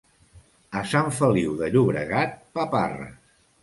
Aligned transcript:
A 0.81 0.83
Sant 0.93 1.13
Feliu 1.19 1.55
de 1.61 1.71
Llobregat, 1.77 2.37
paparres. 2.61 3.19